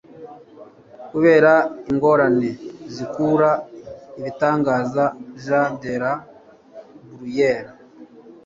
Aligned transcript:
kubera 1.09 1.53
ingorane 1.91 2.51
zikura 2.93 3.49
ibitangaza.- 4.19 5.05
jean 5.43 5.69
de 5.81 5.93
la 6.01 6.13
bruyere 7.11 7.71